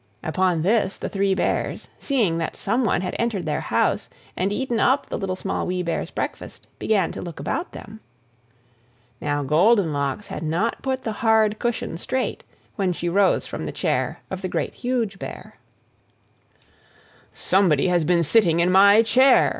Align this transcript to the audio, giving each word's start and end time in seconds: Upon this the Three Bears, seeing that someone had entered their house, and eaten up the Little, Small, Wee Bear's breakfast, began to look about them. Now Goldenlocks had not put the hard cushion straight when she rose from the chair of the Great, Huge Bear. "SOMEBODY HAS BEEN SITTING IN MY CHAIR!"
Upon 0.23 0.63
this 0.63 0.97
the 0.97 1.09
Three 1.09 1.35
Bears, 1.35 1.87
seeing 1.99 2.39
that 2.39 2.55
someone 2.55 3.01
had 3.01 3.15
entered 3.19 3.45
their 3.45 3.61
house, 3.61 4.09
and 4.35 4.51
eaten 4.51 4.79
up 4.79 5.05
the 5.07 5.15
Little, 5.15 5.35
Small, 5.35 5.67
Wee 5.67 5.83
Bear's 5.83 6.09
breakfast, 6.09 6.65
began 6.79 7.11
to 7.11 7.21
look 7.21 7.39
about 7.39 7.71
them. 7.71 7.99
Now 9.21 9.43
Goldenlocks 9.43 10.25
had 10.25 10.41
not 10.41 10.81
put 10.81 11.03
the 11.03 11.11
hard 11.21 11.59
cushion 11.59 11.99
straight 11.99 12.43
when 12.77 12.93
she 12.93 13.09
rose 13.09 13.45
from 13.45 13.67
the 13.67 13.71
chair 13.71 14.21
of 14.31 14.41
the 14.41 14.47
Great, 14.47 14.73
Huge 14.73 15.19
Bear. 15.19 15.59
"SOMEBODY 17.33 17.87
HAS 17.89 18.03
BEEN 18.03 18.23
SITTING 18.23 18.59
IN 18.59 18.71
MY 18.71 19.03
CHAIR!" 19.03 19.49